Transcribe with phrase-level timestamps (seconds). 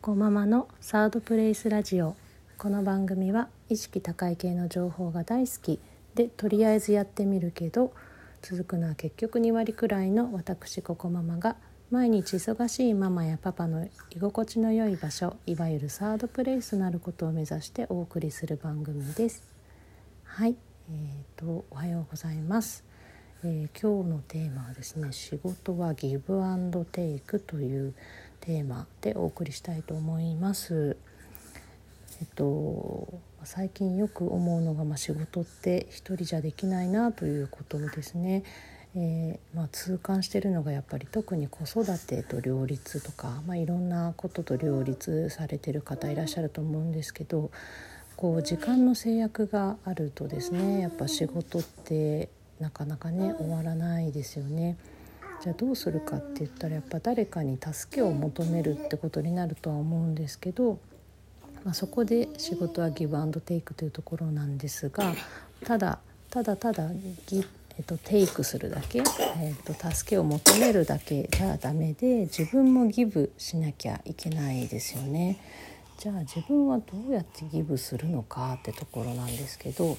[0.00, 2.14] こママのサードプレイスラジオ。
[2.56, 5.80] この番組は意識高い系の情報が大好き。
[6.14, 7.92] でとりあえずやってみるけど
[8.40, 11.56] 続くのは結局2割くらいの私ここママが
[11.90, 19.42] 毎日忙しいママやパパの居心地の良い場所いわゆるサードプレイスなることを目指してお送りする番組です。
[20.22, 20.54] はい
[20.90, 22.84] えーとおはようございます。
[23.44, 27.94] えー、今日のテーマはですね仕事はギブアンドテイクという
[28.40, 30.96] テーマでお送りしたいと思います。
[32.20, 38.42] えっと最近よく思うのが、まあ、仕事って一人じゃできないなということですね。
[38.96, 47.50] えー、まあ、痛感してるのがやっぱり特に子育てと両立とか、まあ、いろんなことと両立されてる方いらっしゃると思うんですけど
[48.16, 54.76] こう時間の制約があるとですねやっぱ仕事ってなかなかね終わらないですよね。
[55.42, 60.78] じゃあどうするかって言ったらやっぱ誰かに助けを求めるってことになるとは思うんですけど、
[61.64, 65.14] まあ、そこで仕事はギブアンドテイクというところなんですが
[65.64, 65.98] ただ
[66.30, 66.88] ただただ
[67.26, 67.44] ギ
[67.78, 75.38] えっと、テイクするだけ、えっと、助けを求めるだけじゃダメで自分もギブしなきゃいけないですよね。
[75.98, 79.98] じゃあ自分はどうやってギブするのかってところなんですけど、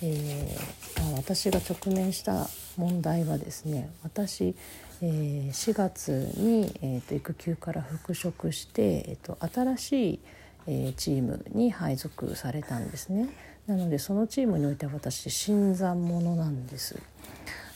[0.00, 2.46] えー、まあ、私が直面した
[2.76, 4.54] 問題はですね私、
[5.02, 10.20] えー、4月に、えーと、育休から復職して、えーと、新しい、
[10.68, 13.28] えー、チームに配属されたんですね。
[13.66, 16.96] なのでそのチームにおいては私新参者なんです。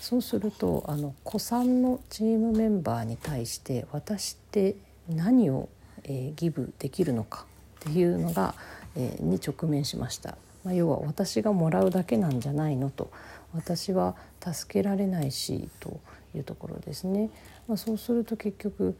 [0.00, 4.76] そうするとあの古参のチームメンバーに対して私って
[5.08, 5.68] 何を、
[6.08, 7.46] えー、ギブできるのか
[7.80, 8.54] っていうのが、
[8.96, 10.36] えー、に直面しました。
[10.64, 13.10] まあ、要は私がもらうだけなんじゃないのと
[13.54, 16.00] 私は助けられないしと
[16.34, 17.30] いうところですね。
[17.68, 18.96] まあ、そうすると結局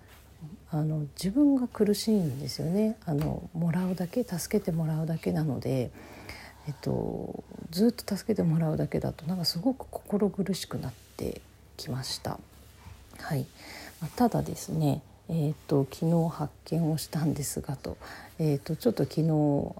[0.71, 5.91] あの自分が苦しいんですよねあのもらうだけ助けてもらうだけなので、
[6.69, 11.41] えっと、ずっと助けてもらうだけだとなんかすごく心苦しくなって
[11.77, 12.39] きました。
[13.21, 13.47] はい
[14.01, 17.97] まあ、ただですねえーと、昨日発見をしたんですがと,、
[18.39, 19.23] えーとちょっと昨日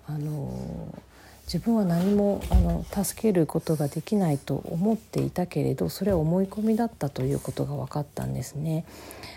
[0.07, 1.03] あの
[1.49, 8.85] 自分は何もあの助けることができないと思っていたけれどそれは思い込みだったということが分かったんですね。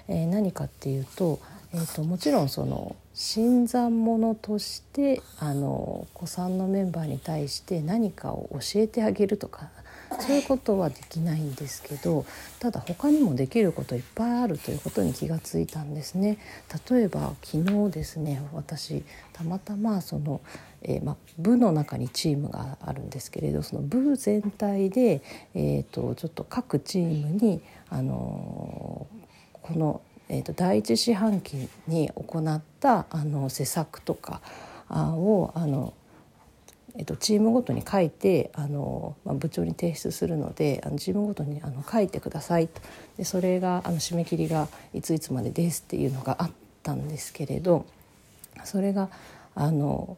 [0.09, 1.39] えー、何かっていうと,、
[1.73, 9.69] えーと、もちろんその新参者としてあの子さんのメンバーに対して何かを教えてあげるとか
[10.19, 12.25] そういうことはできないんですけど
[12.59, 16.37] ただ他にもできることいっぱいあるということに気がついたんですね。
[16.89, 20.41] 例えば昨日ですね私たまたまその、
[20.81, 25.21] えー、ま、部の中にチームがあるんですけれどその部全体で、
[25.55, 34.41] えーと、ちょっと各チームに、あのー、この、えーと第一四半期に行ったあの施策とか
[34.89, 35.93] をあの
[36.97, 42.81] えっと、チームごとに書いてあの、まあ、部長に提出するのであのチームごとにあの書いてくださいと。
[43.17, 46.51] でそれがあの締め切りがいついつまでですっていうのがあっ
[46.83, 47.85] たんですけれど
[48.63, 49.09] それが
[49.55, 50.17] あの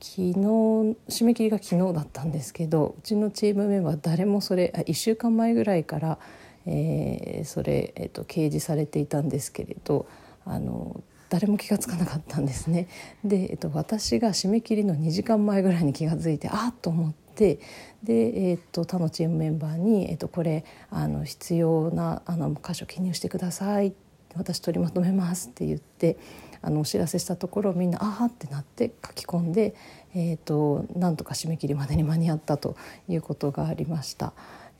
[0.00, 6.18] 昨日締め切りが昨日だったんですけどうちのチームメンバー誰もそれ1週間前ぐらいから、
[6.66, 10.06] えー、それ、えっと、掲示されていたんですけれど
[10.46, 12.88] あの誰も気が付かなかったんですね。
[13.24, 17.60] で、えっと、私が締め切りの2時間前ぐらいに気が付いてあっと思って
[18.02, 23.94] で、えっと、他のチームメンバーに「えっと、これあの必要なあの箇所記入してください」
[24.36, 26.16] 私取りまとめますって言って
[26.62, 29.74] あのお知らせしたところみんな「ああ」ってなって書き込んで、
[30.14, 32.76] えーと、なんとか締め切りまでに間に合ったと
[33.08, 34.32] いうことがありました。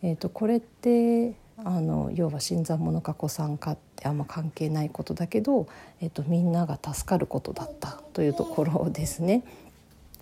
[0.02, 1.34] えーとこれって
[1.64, 5.68] あの要は新参者か子さんかってあんま関係ないことだけど、
[6.00, 9.44] えっと、みんなが助かることだったというところですね。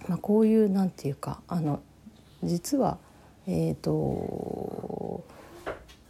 [0.09, 1.81] まあ、こういうなんていうかあの
[2.43, 2.99] 実は、
[3.47, 5.25] えーと、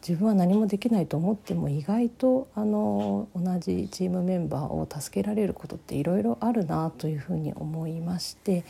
[0.07, 8.65] 自分は何もできないと思っても意外とあの同じチームメンバーを助けられることっていろいろあるなというふうに思いまして。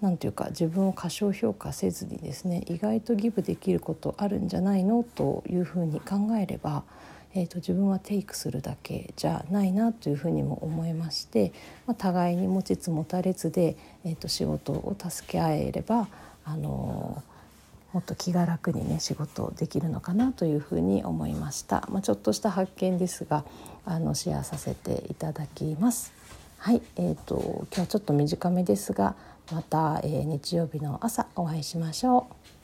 [0.00, 6.84] 何ていうか自分を過小評価せずにですね意外とギブできることあるんじゃないのというふうに考えれば、
[7.34, 11.52] えーと、自分はテイクするだけじゃないなというふうにも思いまして、
[11.86, 16.08] まあ、互いに持ちつ持たれずで、えーと、仕事を助け合えれば
[16.44, 17.22] あの
[17.92, 23.44] もっと気が楽にね仕事できるのかなというふうに思いました、まあ、ちょっとした発見ですが
[23.84, 26.17] あのシェアさせていただきます。
[26.58, 29.14] はい、えーと、と今日はちょっと短めですが
[29.52, 32.57] また、えー、日曜日の朝お会いしましょう。